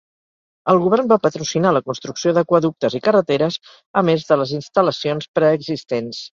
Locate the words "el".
0.71-0.79